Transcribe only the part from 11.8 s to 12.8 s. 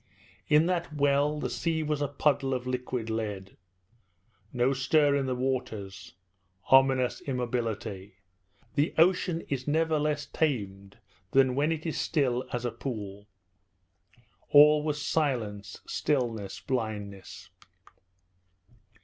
is still as a